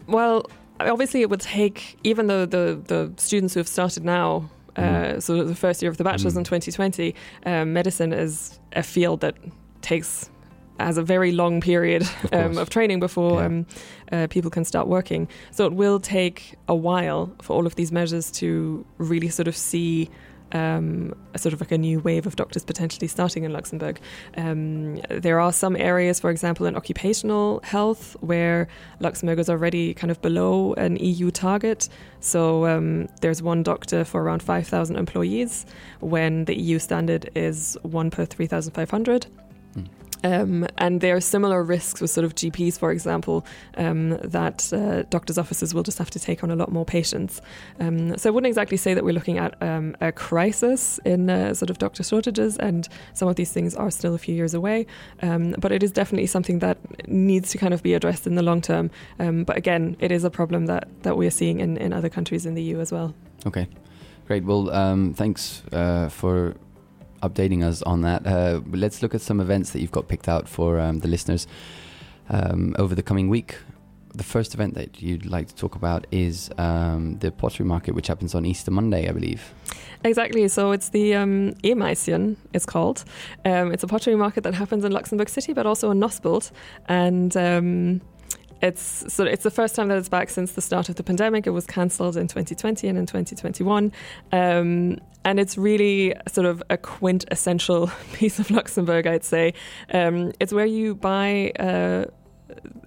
Well, 0.06 0.50
obviously, 0.80 1.22
it 1.22 1.30
would 1.30 1.40
take 1.40 1.98
even 2.02 2.26
though 2.26 2.46
the 2.46 2.80
the 2.86 3.12
students 3.16 3.54
who 3.54 3.60
have 3.60 3.68
started 3.68 4.04
now. 4.04 4.50
Uh, 4.76 4.82
mm. 4.82 5.22
So 5.22 5.42
the 5.42 5.56
first 5.56 5.82
year 5.82 5.90
of 5.90 5.96
the 5.96 6.04
bachelor's 6.04 6.34
mm. 6.34 6.38
in 6.38 6.44
2020, 6.44 7.12
um, 7.46 7.72
medicine 7.72 8.12
is 8.12 8.60
a 8.74 8.84
field 8.84 9.22
that 9.22 9.34
takes 9.82 10.30
has 10.78 10.96
a 10.96 11.02
very 11.02 11.32
long 11.32 11.60
period 11.60 12.02
of, 12.02 12.32
um, 12.32 12.58
of 12.58 12.70
training 12.70 13.00
before 13.00 13.40
yeah. 13.40 13.46
um, 13.46 13.66
uh, 14.12 14.26
people 14.28 14.50
can 14.50 14.64
start 14.64 14.88
working. 14.88 15.28
So 15.50 15.66
it 15.66 15.72
will 15.72 16.00
take 16.00 16.54
a 16.68 16.74
while 16.74 17.32
for 17.42 17.54
all 17.54 17.66
of 17.66 17.74
these 17.74 17.92
measures 17.92 18.30
to 18.32 18.84
really 18.98 19.28
sort 19.28 19.48
of 19.48 19.56
see 19.56 20.10
um, 20.52 21.14
a 21.34 21.38
sort 21.38 21.52
of 21.52 21.60
like 21.60 21.72
a 21.72 21.78
new 21.78 22.00
wave 22.00 22.26
of 22.26 22.36
doctors 22.36 22.64
potentially 22.64 23.06
starting 23.06 23.44
in 23.44 23.52
Luxembourg. 23.52 24.00
Um, 24.36 24.96
there 25.10 25.40
are 25.40 25.52
some 25.52 25.76
areas, 25.76 26.20
for 26.20 26.30
example, 26.30 26.66
in 26.66 26.76
occupational 26.76 27.60
health, 27.64 28.16
where 28.20 28.68
Luxembourg 29.00 29.38
is 29.38 29.50
already 29.50 29.94
kind 29.94 30.10
of 30.10 30.20
below 30.22 30.74
an 30.74 30.96
EU 30.96 31.30
target. 31.30 31.88
So 32.20 32.66
um, 32.66 33.08
there's 33.20 33.42
one 33.42 33.62
doctor 33.62 34.04
for 34.04 34.22
around 34.22 34.42
5,000 34.42 34.96
employees, 34.96 35.66
when 36.00 36.44
the 36.46 36.58
EU 36.58 36.78
standard 36.78 37.30
is 37.34 37.76
one 37.82 38.10
per 38.10 38.24
3,500. 38.24 39.26
Um, 40.24 40.66
and 40.78 41.00
there 41.00 41.16
are 41.16 41.20
similar 41.20 41.62
risks 41.62 42.00
with 42.00 42.10
sort 42.10 42.24
of 42.24 42.34
GPs, 42.34 42.78
for 42.78 42.90
example, 42.90 43.44
um, 43.76 44.10
that 44.18 44.72
uh, 44.72 45.02
doctors' 45.10 45.38
offices 45.38 45.74
will 45.74 45.82
just 45.82 45.98
have 45.98 46.10
to 46.10 46.18
take 46.18 46.42
on 46.42 46.50
a 46.50 46.56
lot 46.56 46.72
more 46.72 46.84
patients. 46.84 47.40
Um, 47.80 48.16
so 48.16 48.28
I 48.28 48.32
wouldn't 48.32 48.48
exactly 48.48 48.76
say 48.76 48.94
that 48.94 49.04
we're 49.04 49.14
looking 49.14 49.38
at 49.38 49.60
um, 49.62 49.96
a 50.00 50.12
crisis 50.12 50.98
in 51.04 51.30
uh, 51.30 51.54
sort 51.54 51.70
of 51.70 51.78
doctor 51.78 52.02
shortages, 52.02 52.56
and 52.58 52.88
some 53.14 53.28
of 53.28 53.36
these 53.36 53.52
things 53.52 53.74
are 53.74 53.90
still 53.90 54.14
a 54.14 54.18
few 54.18 54.34
years 54.34 54.54
away. 54.54 54.86
Um, 55.22 55.54
but 55.58 55.72
it 55.72 55.82
is 55.82 55.92
definitely 55.92 56.26
something 56.26 56.58
that 56.60 56.78
needs 57.08 57.50
to 57.50 57.58
kind 57.58 57.74
of 57.74 57.82
be 57.82 57.94
addressed 57.94 58.26
in 58.26 58.34
the 58.34 58.42
long 58.42 58.60
term. 58.60 58.90
Um, 59.18 59.44
but 59.44 59.56
again, 59.56 59.96
it 60.00 60.12
is 60.12 60.24
a 60.24 60.30
problem 60.30 60.66
that, 60.66 60.88
that 61.02 61.16
we 61.16 61.26
are 61.26 61.30
seeing 61.30 61.60
in, 61.60 61.76
in 61.76 61.92
other 61.92 62.08
countries 62.08 62.46
in 62.46 62.54
the 62.54 62.62
EU 62.62 62.80
as 62.80 62.92
well. 62.92 63.14
Okay. 63.46 63.68
Great. 64.26 64.44
Well, 64.44 64.66
thanks 65.14 65.62
uh, 65.72 66.10
for 66.10 66.54
updating 67.22 67.64
us 67.64 67.82
on 67.82 68.02
that. 68.02 68.26
Uh, 68.26 68.60
let's 68.70 69.02
look 69.02 69.14
at 69.14 69.20
some 69.20 69.40
events 69.40 69.70
that 69.70 69.80
you've 69.80 69.92
got 69.92 70.08
picked 70.08 70.28
out 70.28 70.48
for 70.48 70.78
um, 70.80 71.00
the 71.00 71.08
listeners 71.08 71.46
um, 72.28 72.74
over 72.78 72.94
the 72.94 73.02
coming 73.02 73.28
week. 73.28 73.56
The 74.14 74.24
first 74.24 74.54
event 74.54 74.74
that 74.74 75.02
you'd 75.02 75.26
like 75.26 75.48
to 75.48 75.54
talk 75.54 75.74
about 75.74 76.06
is 76.10 76.50
um, 76.58 77.18
the 77.18 77.30
pottery 77.30 77.66
market, 77.66 77.94
which 77.94 78.06
happens 78.06 78.34
on 78.34 78.44
Easter 78.46 78.70
Monday, 78.70 79.08
I 79.08 79.12
believe. 79.12 79.52
Exactly. 80.02 80.48
So 80.48 80.72
it's 80.72 80.88
the 80.88 81.14
um, 81.14 81.54
it's 81.62 82.66
called. 82.66 83.04
Um, 83.44 83.72
it's 83.72 83.82
a 83.82 83.86
pottery 83.86 84.16
market 84.16 84.44
that 84.44 84.54
happens 84.54 84.84
in 84.84 84.92
Luxembourg 84.92 85.28
City, 85.28 85.52
but 85.52 85.66
also 85.66 85.90
in 85.90 86.00
Nospelt. 86.00 86.50
And 86.88 87.36
um, 87.36 88.00
it's 88.60 89.04
so 89.12 89.24
it's 89.24 89.44
the 89.44 89.50
first 89.50 89.74
time 89.74 89.88
that 89.88 89.98
it's 89.98 90.08
back 90.08 90.30
since 90.30 90.52
the 90.52 90.60
start 90.60 90.88
of 90.88 90.96
the 90.96 91.02
pandemic. 91.02 91.46
It 91.46 91.50
was 91.50 91.66
cancelled 91.66 92.16
in 92.16 92.26
2020 92.28 92.88
and 92.88 92.98
in 92.98 93.06
2021, 93.06 93.92
um, 94.32 94.98
and 95.24 95.40
it's 95.40 95.56
really 95.58 96.14
sort 96.26 96.46
of 96.46 96.62
a 96.70 96.76
quintessential 96.76 97.90
piece 98.12 98.38
of 98.38 98.50
Luxembourg, 98.50 99.06
I'd 99.06 99.24
say. 99.24 99.54
Um, 99.92 100.32
it's 100.40 100.52
where 100.52 100.66
you 100.66 100.94
buy. 100.94 101.52
Uh, 101.58 102.04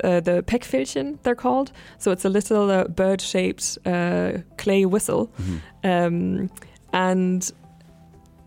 uh, 0.03 0.19
the 0.19 0.41
Péckvillchen, 0.47 1.19
they're 1.21 1.35
called. 1.35 1.71
So 1.99 2.11
it's 2.11 2.25
a 2.25 2.29
little 2.29 2.71
uh, 2.71 2.85
bird-shaped 2.85 3.77
uh, 3.85 4.39
clay 4.57 4.85
whistle, 4.85 5.31
Mhm. 5.39 5.61
um, 5.83 6.49
and 6.91 7.51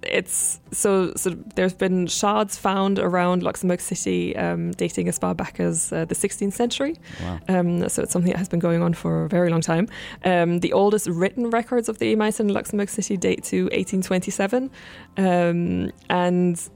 it's 0.06 0.60
so 0.72 1.12
so. 1.14 1.30
There's 1.54 1.74
been 1.74 2.06
shards 2.06 2.56
found 2.56 2.98
around 2.98 3.42
Luxembourg 3.42 3.80
City, 3.80 4.36
um, 4.36 4.72
dating 4.72 5.08
as 5.08 5.18
far 5.18 5.34
back 5.34 5.60
as 5.60 5.92
uh, 5.92 6.04
the 6.04 6.14
16th 6.14 6.52
century. 6.52 6.96
Wow. 7.20 7.40
Um, 7.48 7.88
so 7.88 8.02
it's 8.02 8.12
something 8.12 8.32
that 8.32 8.38
has 8.38 8.48
been 8.48 8.60
going 8.60 8.82
on 8.82 8.94
for 8.94 9.24
a 9.24 9.28
very 9.28 9.50
long 9.50 9.60
time. 9.60 9.88
Um, 10.24 10.60
the 10.60 10.72
oldest 10.72 11.08
written 11.08 11.50
records 11.50 11.88
of 11.88 11.98
the 11.98 12.14
Éimaischen 12.14 12.40
in 12.40 12.48
Luxembourg 12.48 12.88
City 12.88 13.16
date 13.16 13.44
to 13.44 13.64
1827, 13.64 14.70
um, 15.16 15.92
and 16.08 16.70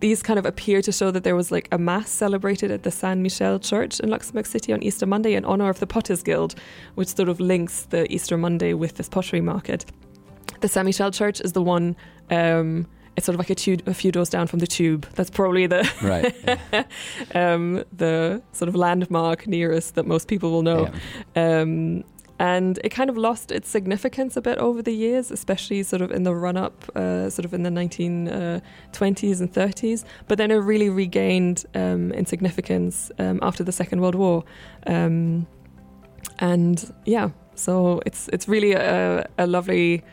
these 0.00 0.22
kind 0.22 0.38
of 0.38 0.44
appear 0.44 0.82
to 0.82 0.92
show 0.92 1.10
that 1.10 1.24
there 1.24 1.36
was 1.36 1.50
like 1.50 1.68
a 1.72 1.78
mass 1.78 2.10
celebrated 2.10 2.70
at 2.70 2.82
the 2.82 2.90
San 2.90 3.22
Michel 3.22 3.58
Church 3.58 3.98
in 4.00 4.10
Luxembourg 4.10 4.46
City 4.46 4.72
on 4.72 4.82
Easter 4.82 5.06
Monday 5.06 5.34
in 5.34 5.44
honor 5.44 5.70
of 5.70 5.80
the 5.80 5.86
Potters 5.86 6.22
Guild, 6.22 6.54
which 6.96 7.08
sort 7.08 7.28
of 7.28 7.40
links 7.40 7.84
the 7.84 8.10
Easter 8.12 8.36
Monday 8.36 8.74
with 8.74 8.96
this 8.96 9.08
pottery 9.08 9.40
market. 9.40 9.86
The 10.60 10.68
San 10.68 10.86
Michel 10.86 11.10
Church 11.10 11.40
is 11.40 11.52
the 11.52 11.62
one. 11.62 11.96
Um, 12.30 12.86
it's 13.16 13.24
sort 13.24 13.34
of 13.34 13.38
like 13.38 13.50
a, 13.50 13.54
tu- 13.54 13.78
a 13.86 13.94
few 13.94 14.12
doors 14.12 14.28
down 14.28 14.46
from 14.46 14.58
the 14.58 14.66
tube. 14.66 15.06
That's 15.14 15.30
probably 15.30 15.66
the 15.66 15.90
Right. 16.02 16.34
yeah. 16.72 16.84
um, 17.34 17.82
the 17.96 18.42
sort 18.52 18.68
of 18.68 18.74
landmark 18.74 19.46
nearest 19.46 19.94
that 19.94 20.06
most 20.06 20.28
people 20.28 20.50
will 20.50 20.62
know. 20.62 20.90
Yeah. 21.34 21.60
Um, 21.60 22.04
and 22.38 22.78
it 22.84 22.90
kind 22.90 23.08
of 23.08 23.16
lost 23.16 23.50
its 23.50 23.70
significance 23.70 24.36
a 24.36 24.42
bit 24.42 24.58
over 24.58 24.82
the 24.82 24.92
years, 24.92 25.30
especially 25.30 25.82
sort 25.82 26.02
of 26.02 26.10
in 26.10 26.24
the 26.24 26.34
run 26.34 26.58
up, 26.58 26.84
uh, 26.94 27.30
sort 27.30 27.46
of 27.46 27.54
in 27.54 27.62
the 27.62 27.70
1920s 27.70 29.40
and 29.40 29.52
30s. 29.52 30.04
But 30.28 30.36
then 30.36 30.50
it 30.50 30.56
really 30.56 30.90
regained 30.90 31.64
um, 31.74 32.12
in 32.12 32.26
significance 32.26 33.10
um, 33.18 33.38
after 33.40 33.64
the 33.64 33.72
Second 33.72 34.02
World 34.02 34.14
War. 34.16 34.44
Um, 34.86 35.46
and 36.38 36.92
yeah, 37.06 37.30
so 37.54 38.02
it's 38.04 38.28
it's 38.28 38.46
really 38.46 38.72
a, 38.72 39.26
a 39.38 39.46
lovely, 39.46 40.04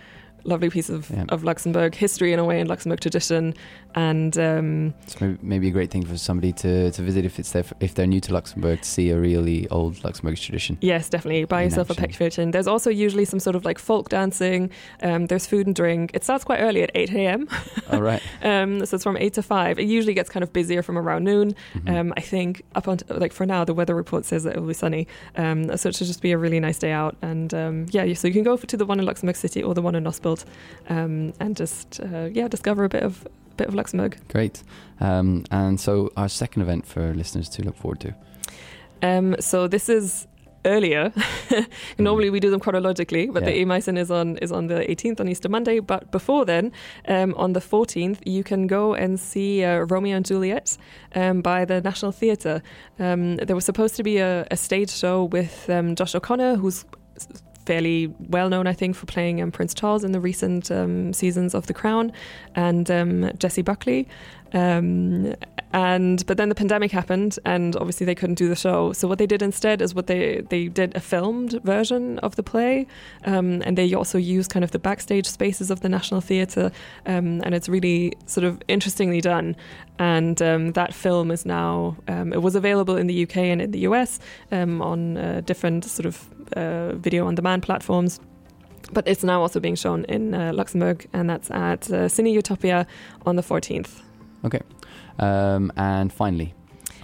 lovely 0.46 0.70
piece 0.70 0.90
of, 0.90 1.10
Yeah. 1.10 1.26
of 1.30 1.44
Luxembourg 1.44 1.96
history 1.96 2.34
in 2.34 2.40
a 2.40 2.44
way, 2.46 2.60
and 2.60 2.70
Luxembourg 2.70 3.00
tradition. 3.00 3.54
And 3.96 4.36
um, 4.40 4.94
It's 5.04 5.22
maybe, 5.22 5.38
maybe 5.42 5.68
a 5.68 5.72
great 5.72 5.92
thing 5.92 6.04
for 6.06 6.18
somebody 6.18 6.52
to, 6.54 6.90
to 6.92 7.02
visit 7.04 7.26
if 7.26 7.38
it's 7.40 7.52
their, 7.52 7.64
if 7.80 7.94
they're 7.94 8.08
new 8.08 8.20
to 8.22 8.34
Luxembourg 8.34 8.82
to 8.82 8.88
see 8.88 9.10
a 9.12 9.20
really 9.20 9.68
old 9.70 10.04
Luxembourg 10.04 10.38
tradition. 10.38 10.78
Yes, 10.82 11.10
definitely. 11.10 11.46
Buy 11.46 11.62
In 11.62 11.70
yourself 11.70 11.90
a 11.92 11.94
action. 12.02 12.10
Péckvillchen. 12.28 12.52
There's 12.52 12.68
also 12.68 12.90
usually 12.90 13.26
some 13.26 13.40
sort 13.40 13.56
of 13.56 13.66
like 13.66 13.78
folk 13.78 14.10
dancing. 14.10 14.72
Um, 15.04 15.28
there's 15.28 15.46
food 15.46 15.68
and 15.68 15.76
drink. 15.76 16.12
It 16.14 16.24
starts 16.24 16.44
quite 16.44 16.60
early 16.60 16.82
at 16.82 16.90
8 16.96 17.12
a.m. 17.14 17.48
All 17.92 18.02
right. 18.02 18.22
Um, 18.42 18.84
so 18.86 18.96
it's 18.96 19.04
from 19.04 19.16
8 19.18 19.34
to 19.36 19.44
5. 19.44 19.78
It 19.80 19.86
usually 19.86 20.14
gets 20.16 20.30
kind 20.30 20.44
of 20.44 20.52
busier 20.52 20.82
from 20.82 20.98
around 20.98 21.24
noon. 21.24 21.56
Mhm. 21.76 21.90
Um, 22.00 22.14
I 22.18 22.22
think 22.22 22.64
up 22.76 22.88
until, 22.88 23.18
like 23.20 23.32
for 23.32 23.46
now, 23.46 23.64
the 23.64 23.74
weather 23.76 23.96
report 23.96 24.26
says 24.26 24.44
that 24.44 24.56
it 24.56 24.60
will 24.60 24.68
be 24.68 24.74
sunny. 24.74 25.08
Um, 25.36 25.78
so 25.78 25.90
it 25.90 25.96
should 25.96 26.08
just 26.08 26.22
be 26.22 26.32
a 26.32 26.38
really 26.38 26.60
nice 26.60 26.80
day 26.80 26.92
out. 26.92 27.16
And 27.22 27.54
um, 27.54 27.86
yeah, 27.92 28.12
so 28.16 28.28
you 28.28 28.34
can 28.34 28.44
go 28.44 28.58
to 28.58 28.78
the 28.78 28.86
one 28.86 29.00
in 29.00 29.06
Luxembourg 29.06 29.36
City 29.36 29.62
or 29.62 29.74
the 29.76 29.82
one 29.84 29.94
in 29.94 30.04
Nospelt 30.34 30.46
um, 30.90 31.34
and 31.40 31.56
just, 31.56 32.00
uh, 32.00 32.30
yeah, 32.32 32.48
discover 32.48 32.84
a 32.84 32.90
bit 32.90 33.04
of 33.04 33.28
bit 33.58 33.68
of 33.68 33.76
Luxembourg. 33.76 34.18
Great. 34.30 34.64
Um, 35.00 35.46
and 35.52 35.80
so 35.80 36.12
our 36.18 36.28
second 36.30 36.64
event 36.64 36.88
for 36.88 37.14
listeners 37.14 37.48
to 37.50 37.64
look 37.64 37.78
forward 37.78 38.00
to. 38.00 38.16
Um, 39.04 39.36
so 39.40 39.68
this 39.68 39.90
is 39.90 40.28
earlier. 40.66 41.12
Normally 42.00 42.32
we 42.32 42.40
do 42.40 42.50
them 42.50 42.60
chronologically, 42.60 43.28
but 43.28 43.44
the 43.46 43.52
Yeah. 43.52 43.66
Éimaischen 43.66 43.98
is 43.98 44.10
on 44.10 44.38
is 44.38 44.52
on 44.52 44.68
the 44.68 44.86
18th 44.90 45.20
on 45.20 45.28
Easter 45.28 45.50
Monday. 45.50 45.80
But 45.82 46.12
before 46.12 46.46
then, 46.46 46.72
um, 47.08 47.36
on 47.36 47.54
the 47.54 47.60
14th, 47.60 48.20
you 48.26 48.44
can 48.44 48.66
go 48.68 48.96
and 48.96 49.20
see 49.20 49.64
uh, 49.64 49.86
Romeo 49.90 50.16
and 50.18 50.26
Juliet 50.26 50.78
um, 51.14 51.42
by 51.42 51.66
the 51.66 51.80
National 51.82 52.12
Theatre. 52.12 52.62
Um, 52.98 53.36
there 53.36 53.56
was 53.56 53.66
supposed 53.66 53.96
to 53.98 54.04
be 54.04 54.18
a, 54.18 54.48
a 54.50 54.58
stage 54.58 54.90
show 54.90 55.26
with 55.26 55.70
um, 55.70 55.96
Josh 55.96 56.16
O'Connor, 56.16 56.56
who's 56.56 56.86
fairly 57.66 58.14
well 58.30 58.50
known, 58.50 58.68
I 58.68 58.74
think, 58.74 58.96
for 58.96 59.06
playing 59.06 59.42
um, 59.42 59.52
Prince 59.52 59.74
Charles 59.74 60.04
in 60.04 60.12
the 60.12 60.20
recent 60.20 60.72
um, 60.72 61.14
seasons 61.14 61.54
of 61.54 61.68
The 61.68 61.74
Crown, 61.74 62.12
and 62.56 62.90
um, 62.90 63.32
Jessie 63.38 63.62
Buckley. 63.62 64.08
Um, 64.54 65.34
and 65.74 66.24
but 66.28 66.38
then 66.38 66.50
the 66.50 66.56
pandemic 66.56 66.92
happened, 66.92 67.40
and 67.44 67.76
obviously 67.76 68.06
they 68.06 68.14
couldn't 68.14 68.36
do 68.36 68.48
the 68.48 68.56
show. 68.56 68.94
So 68.94 69.08
what 69.08 69.18
they 69.18 69.26
did 69.26 69.42
instead 69.42 69.82
is 69.82 69.96
what 69.96 70.06
they 70.06 70.42
they 70.50 70.68
did 70.68 70.96
a 70.96 71.00
filmed 71.00 71.60
version 71.64 72.20
of 72.20 72.36
the 72.36 72.44
play, 72.44 72.86
um, 73.26 73.64
and 73.66 73.76
they 73.76 73.92
also 73.96 74.20
used 74.20 74.52
kind 74.52 74.64
of 74.64 74.70
the 74.70 74.80
backstage 74.80 75.26
spaces 75.26 75.72
of 75.72 75.82
the 75.82 75.90
National 75.90 76.22
Theatre, 76.22 76.72
um, 77.08 77.42
and 77.44 77.56
it's 77.56 77.68
really 77.68 78.14
sort 78.28 78.44
of 78.44 78.62
interestingly 78.68 79.22
done. 79.22 79.56
And 80.00 80.38
that 80.38 80.94
film 80.94 81.32
is 81.32 81.46
now 81.46 81.96
it 82.08 82.42
was 82.42 82.56
available 82.56 82.98
in 82.98 83.08
the 83.08 83.24
UK 83.24 83.38
and 83.38 83.62
in 83.62 83.72
the 83.72 83.80
US 83.80 84.20
on 84.52 85.18
uh, 85.18 85.42
different 85.46 85.86
sort 85.86 86.06
of 86.06 86.30
uh, 86.56 86.96
video 86.96 87.26
on 87.28 87.36
demand 87.36 87.64
platforms. 87.64 88.20
But 88.92 89.08
it's 89.08 89.24
now 89.24 89.42
also 89.42 89.60
being 89.60 89.76
shown 89.76 90.06
in 90.06 90.34
uh, 90.34 90.52
Luxembourg, 90.54 91.08
and 91.14 91.30
that's 91.30 91.50
at 91.52 91.90
uh, 91.90 92.08
Cine 92.10 92.32
Utopia 92.32 92.86
on 93.26 93.36
the 93.38 93.42
14th. 93.42 94.02
Um, 95.20 95.72
and 95.78 96.12
finally, 96.12 96.54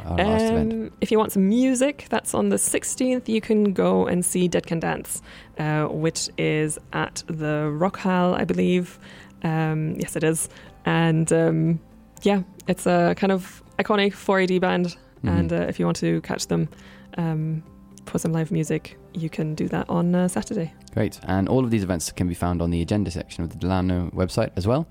our 0.06 0.18
last 0.18 0.44
event. 0.52 0.74
Um, 0.74 0.92
if 1.02 1.12
you 1.12 1.18
want 1.18 1.32
some 1.32 1.48
music, 1.48 2.08
that's 2.10 2.34
on 2.34 2.50
the 2.50 2.58
16th. 2.58 3.28
You 3.30 3.42
can 3.42 3.74
go 3.74 4.08
and 4.08 4.26
see 4.26 4.48
Dead 4.48 4.68
Can 4.68 4.80
Dance, 4.80 5.22
uh, 5.58 5.86
which 5.86 6.30
is 6.38 6.78
at 6.94 7.24
the 7.28 7.72
Rockhal, 7.72 8.38
I 8.38 8.44
believe. 8.44 9.00
Um, 9.44 9.96
yes, 9.98 10.16
it 10.16 10.24
is. 10.24 10.50
And 10.86 11.32
um, 11.32 11.80
yeah, 12.24 12.44
it's 12.68 12.86
a 12.86 13.14
kind 13.16 13.32
of 13.32 13.64
iconic 13.78 14.14
4AD 14.14 14.60
band. 14.60 14.98
Mhm. 15.24 15.40
And 15.40 15.54
uh, 15.54 15.56
if 15.70 15.80
you 15.80 15.86
want 15.86 15.98
to 15.98 16.22
catch 16.22 16.48
them 16.48 16.70
um, 17.18 17.64
for 18.06 18.20
some 18.20 18.32
live 18.34 18.52
music, 18.52 18.98
you 19.14 19.30
can 19.30 19.56
do 19.56 19.68
that 19.70 19.90
on 19.90 20.14
uh, 20.16 20.28
Saturday. 20.28 20.74
Great. 20.94 21.20
And 21.24 21.48
all 21.50 21.64
of 21.64 21.72
these 21.72 21.84
events 21.84 22.12
can 22.12 22.28
be 22.28 22.34
found 22.36 22.62
on 22.62 22.70
the 22.72 22.82
agenda 22.82 23.12
section 23.12 23.44
of 23.44 23.50
the 23.50 23.58
Delano 23.58 24.10
website 24.14 24.52
as 24.56 24.66
well. 24.68 24.88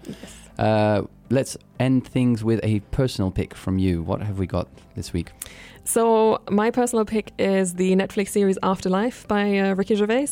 Uh, 0.58 1.02
let's 1.30 1.56
end 1.78 2.06
things 2.06 2.42
with 2.42 2.60
a 2.62 2.80
personal 2.90 3.30
pick 3.30 3.54
from 3.54 3.78
you. 3.78 4.02
What 4.02 4.20
have 4.22 4.38
we 4.38 4.46
got 4.46 4.68
this 4.96 5.12
week? 5.12 5.30
So 5.84 6.40
my 6.50 6.70
personal 6.70 7.04
pick 7.04 7.32
is 7.38 7.74
the 7.74 7.92
Netflix 7.96 8.28
series 8.30 8.58
Afterlife 8.62 9.26
by 9.28 9.58
uh, 9.58 9.74
Ricky 9.74 9.94
Gervais. 9.94 10.28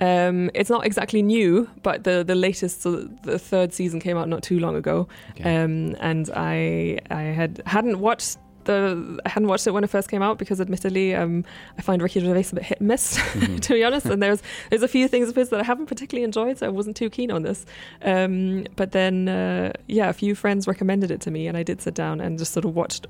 Um, 0.00 0.50
it's 0.54 0.70
not 0.70 0.84
exactly 0.86 1.22
new, 1.22 1.68
but 1.82 2.04
the 2.04 2.24
the 2.24 2.34
latest, 2.34 2.82
so 2.82 3.08
the 3.24 3.38
third 3.38 3.72
season 3.72 4.00
came 4.00 4.16
out 4.16 4.28
not 4.28 4.42
too 4.42 4.58
long 4.58 4.74
ago, 4.76 5.06
Okay. 5.32 5.56
um, 5.56 5.94
and 6.00 6.30
I 6.34 6.98
I 7.10 7.22
had 7.22 7.62
hadn't 7.66 7.98
watched. 8.00 8.38
The, 8.68 9.18
I 9.24 9.30
hadn't 9.30 9.48
watched 9.48 9.66
it 9.66 9.72
when 9.72 9.82
it 9.82 9.90
first 9.90 10.08
came 10.10 10.22
out 10.22 10.38
because, 10.38 10.60
admittedly, 10.60 11.14
um, 11.14 11.44
I 11.78 11.82
find 11.82 12.02
Ricky 12.02 12.20
Gervais 12.20 12.46
a 12.52 12.54
bit 12.54 12.64
hit 12.64 12.78
and 12.80 12.88
miss, 12.88 13.16
Mhm. 13.18 13.60
to 13.66 13.72
be 13.72 13.82
honest. 13.82 14.06
And 14.06 14.22
there's 14.22 14.42
there's 14.70 14.82
a 14.82 14.88
few 14.88 15.08
things 15.08 15.28
of 15.28 15.34
his 15.36 15.48
that 15.48 15.60
I 15.60 15.64
haven't 15.64 15.86
particularly 15.86 16.24
enjoyed, 16.24 16.58
so 16.58 16.66
I 16.66 16.68
wasn't 16.68 16.96
too 16.96 17.10
keen 17.10 17.30
on 17.30 17.42
this. 17.42 17.66
Um, 18.02 18.66
but 18.76 18.92
then, 18.92 19.28
uh, 19.28 19.72
yeah, 19.86 20.08
a 20.08 20.12
few 20.12 20.34
friends 20.34 20.66
recommended 20.68 21.10
it 21.10 21.20
to 21.22 21.30
me, 21.30 21.48
and 21.48 21.56
I 21.56 21.62
did 21.62 21.80
sit 21.80 21.94
down 21.94 22.20
and 22.20 22.38
just 22.38 22.52
sort 22.52 22.64
of 22.66 22.74
watched 22.76 23.06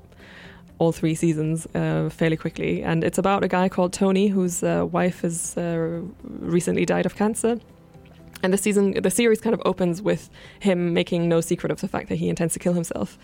all 0.77 0.93
three 0.93 1.13
seasons 1.13 1.67
uh, 1.75 2.09
fairly 2.09 2.37
quickly. 2.37 2.81
And 2.81 3.03
it's 3.03 3.17
about 3.17 3.43
a 3.43 3.49
guy 3.49 3.67
called 3.67 3.91
Tony 3.91 4.29
whose 4.29 4.63
uh, 4.63 4.87
wife 4.89 5.21
has 5.23 5.57
uh, 5.57 6.01
recently 6.55 6.85
died 6.85 7.05
of 7.05 7.15
cancer. 7.17 7.59
And 8.43 8.53
the 8.53 8.57
season, 8.57 8.93
the 9.01 9.09
series 9.11 9.41
kind 9.41 9.53
of 9.53 9.61
opens 9.65 10.01
with 10.01 10.29
him 10.59 10.93
making 10.93 11.27
no 11.27 11.41
secret 11.41 11.71
of 11.71 11.81
the 11.81 11.87
fact 11.87 12.07
that 12.09 12.15
he 12.15 12.29
intends 12.29 12.53
to 12.53 12.59
kill 12.59 12.73
himself 12.73 13.17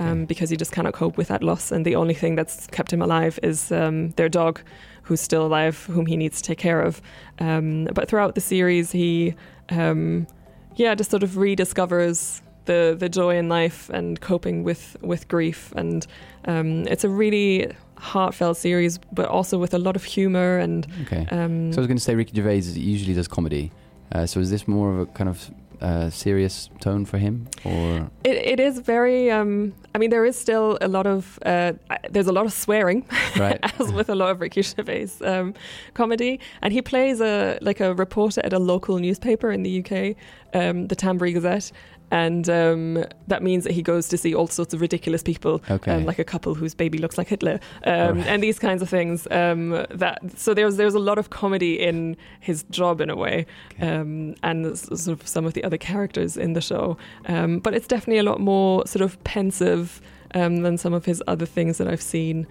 um, 0.00 0.08
Okay. 0.08 0.24
because 0.26 0.50
he 0.50 0.56
just 0.56 0.72
cannot 0.72 0.92
cope 0.92 1.16
with 1.16 1.28
that 1.28 1.42
loss. 1.42 1.70
And 1.72 1.84
the 1.86 1.94
only 1.96 2.14
thing 2.14 2.34
that's 2.34 2.66
kept 2.68 2.92
him 2.92 3.00
alive 3.02 3.38
is 3.42 3.70
um, 3.70 4.10
their 4.16 4.28
dog, 4.28 4.60
who's 5.02 5.20
still 5.20 5.46
alive, 5.46 5.84
whom 5.86 6.06
he 6.06 6.16
needs 6.16 6.42
to 6.42 6.48
take 6.48 6.58
care 6.58 6.82
of. 6.82 7.00
Um, 7.38 7.84
but 7.94 8.08
throughout 8.08 8.34
the 8.34 8.40
series, 8.40 8.90
he, 8.92 9.34
um, 9.70 10.26
yeah, 10.74 10.94
just 10.96 11.10
sort 11.10 11.22
of 11.22 11.30
rediscovers 11.36 12.42
the 12.64 12.96
the 12.98 13.08
joy 13.08 13.36
in 13.38 13.48
life 13.48 13.88
and 13.90 14.20
coping 14.20 14.64
with 14.64 14.96
with 15.00 15.28
grief. 15.28 15.72
And 15.76 16.04
um, 16.46 16.86
it's 16.88 17.04
a 17.04 17.08
really 17.08 17.70
heartfelt 17.98 18.56
series, 18.56 18.98
but 19.12 19.26
also 19.28 19.58
with 19.58 19.74
a 19.74 19.78
lot 19.78 19.94
of 19.96 20.02
humor 20.04 20.58
and. 20.58 20.86
Okay. 21.02 21.26
Um, 21.30 21.72
so 21.72 21.78
I 21.78 21.80
was 21.82 21.86
going 21.86 21.96
to 21.98 22.02
say 22.02 22.14
Ricky 22.16 22.34
Gervais 22.34 22.62
usually 22.78 23.14
does 23.14 23.28
comedy. 23.28 23.70
Uh, 24.12 24.26
so 24.26 24.40
is 24.40 24.50
this 24.50 24.66
more 24.68 24.92
of 24.92 24.98
a 25.00 25.06
kind 25.06 25.28
of 25.28 25.50
uh, 25.80 26.10
serious 26.10 26.70
tone 26.80 27.04
for 27.04 27.18
him, 27.18 27.48
or 27.64 28.10
It, 28.24 28.36
it 28.36 28.60
is 28.60 28.78
very. 28.78 29.30
Um, 29.30 29.74
I 29.94 29.98
mean, 29.98 30.10
there 30.10 30.24
is 30.24 30.38
still 30.38 30.78
a 30.80 30.88
lot 30.88 31.06
of. 31.06 31.38
Uh, 31.44 31.72
there's 32.10 32.26
a 32.26 32.32
lot 32.32 32.46
of 32.46 32.52
swearing, 32.52 33.04
right? 33.36 33.58
as 33.80 33.92
with 33.92 34.08
a 34.08 34.14
lot 34.14 34.30
of 34.30 34.40
Ricky 34.40 34.62
Gervais 34.62 35.10
um, 35.22 35.54
comedy, 35.94 36.40
and 36.62 36.72
he 36.72 36.82
plays 36.82 37.20
a 37.20 37.58
like 37.60 37.80
a 37.80 37.94
reporter 37.94 38.40
at 38.44 38.52
a 38.52 38.58
local 38.58 38.98
newspaper 38.98 39.50
in 39.50 39.62
the 39.62 39.80
UK, 39.80 40.16
um, 40.54 40.86
the 40.88 40.96
Tambury 40.96 41.32
Gazette, 41.32 41.72
and 42.10 42.48
um, 42.48 43.04
that 43.26 43.42
means 43.42 43.64
that 43.64 43.72
he 43.72 43.82
goes 43.82 44.08
to 44.08 44.16
see 44.16 44.34
all 44.34 44.46
sorts 44.46 44.72
of 44.74 44.80
ridiculous 44.80 45.22
people, 45.22 45.60
Okay. 45.70 45.92
um, 45.92 46.04
like 46.04 46.18
a 46.18 46.24
couple 46.24 46.54
whose 46.54 46.74
baby 46.74 46.98
looks 46.98 47.18
like 47.18 47.28
Hitler, 47.28 47.58
um, 47.84 48.20
and 48.20 48.42
these 48.42 48.58
kinds 48.58 48.80
of 48.82 48.88
things. 48.88 49.26
Um, 49.30 49.70
that 49.90 50.18
so 50.36 50.54
there's 50.54 50.76
there's 50.76 50.94
a 50.94 50.98
lot 51.00 51.18
of 51.18 51.30
comedy 51.30 51.80
in 51.80 52.16
his 52.40 52.64
job 52.70 53.00
in 53.00 53.10
a 53.10 53.16
way, 53.16 53.46
Okay. 53.74 53.88
um, 53.96 54.34
and 54.42 54.78
sort 54.78 55.08
of 55.20 55.26
some 55.26 55.44
of 55.46 55.54
the 55.54 55.64
other 55.64 55.78
characters 55.78 56.36
in 56.36 56.52
the 56.52 56.60
show. 56.60 56.96
Um, 57.26 57.58
but 57.58 57.74
it's 57.74 57.88
definitely 57.88 58.18
a 58.18 58.22
lot 58.22 58.40
more 58.40 58.86
sort 58.86 59.02
of 59.02 59.22
pensive 59.24 60.00
um, 60.34 60.62
than 60.62 60.78
some 60.78 60.92
of 60.94 61.04
his 61.06 61.22
other 61.26 61.46
things 61.46 61.78
that 61.78 61.88
I've 61.88 62.02
seen. 62.02 62.46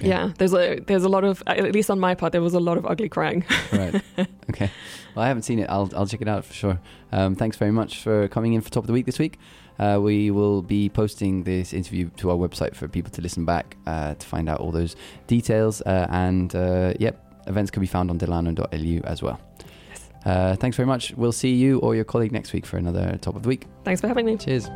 Okay. 0.00 0.08
Yeah, 0.08 0.32
there's 0.38 0.54
a 0.54 0.80
there's 0.80 1.04
a 1.04 1.08
lot 1.08 1.24
of 1.24 1.42
at 1.46 1.72
least 1.72 1.90
on 1.90 2.00
my 2.00 2.14
part 2.14 2.32
there 2.32 2.40
was 2.40 2.54
a 2.54 2.60
lot 2.60 2.78
of 2.78 2.86
ugly 2.86 3.08
crying. 3.08 3.44
right. 3.72 4.02
Okay. 4.50 4.68
Well, 5.14 5.24
I 5.24 5.28
haven't 5.28 5.42
seen 5.42 5.58
it. 5.58 5.68
I'll 5.68 5.90
I'll 5.94 6.06
check 6.06 6.20
it 6.22 6.28
out 6.28 6.44
for 6.44 6.54
sure. 6.54 6.80
Um, 7.12 7.34
thanks 7.34 7.56
very 7.56 7.70
much 7.70 8.02
for 8.02 8.26
coming 8.28 8.54
in 8.54 8.60
for 8.62 8.70
top 8.70 8.82
of 8.82 8.86
the 8.86 8.92
week 8.92 9.06
this 9.06 9.18
week. 9.18 9.38
Uh, 9.78 9.98
we 10.00 10.30
will 10.30 10.60
be 10.62 10.88
posting 10.88 11.44
this 11.44 11.72
interview 11.72 12.10
to 12.16 12.30
our 12.30 12.36
website 12.36 12.74
for 12.74 12.88
people 12.88 13.10
to 13.12 13.22
listen 13.22 13.44
back 13.44 13.76
uh, 13.86 14.14
to 14.14 14.26
find 14.26 14.48
out 14.48 14.60
all 14.60 14.70
those 14.72 14.96
details. 15.26 15.82
Uh, 15.82 16.06
and 16.10 16.54
uh, 16.54 16.92
yep, 16.98 17.24
events 17.46 17.70
can 17.70 17.80
be 17.80 17.86
found 17.86 18.10
on 18.10 18.18
delano.lu 18.18 19.00
as 19.04 19.22
well. 19.22 19.40
Uh, 20.26 20.54
thanks 20.56 20.76
very 20.76 20.86
much. 20.86 21.14
We'll 21.16 21.32
see 21.32 21.54
you 21.54 21.78
or 21.78 21.94
your 21.94 22.04
colleague 22.04 22.32
next 22.32 22.52
week 22.52 22.66
for 22.66 22.76
another 22.76 23.16
top 23.22 23.36
of 23.36 23.42
the 23.42 23.48
week. 23.48 23.66
Thanks 23.84 24.00
for 24.00 24.08
having 24.08 24.26
me. 24.26 24.36
Cheers. 24.36 24.68